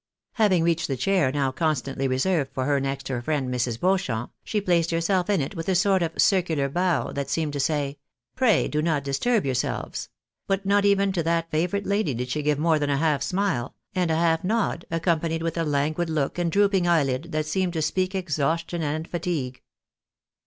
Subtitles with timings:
[0.39, 0.49] MES.
[0.49, 0.61] EAENABY EXCITES ANXIETY.
[0.63, 3.77] 151 Having reached the chair now constantly reserved for her next her friend Mrs.
[3.79, 7.59] Beaucliamp, she placed herself in it with a sort of circular bow that seemed to
[7.59, 7.99] say,
[8.35, 10.09] ''Pray do not disturb yourselves;"
[10.47, 13.75] but not even to that favoured lady did she give more than half a smile,
[13.93, 17.81] and half a nod, accompanied with a languid look and drooping eyelid that seemed to
[17.83, 19.61] speak exhaustion and fatigue.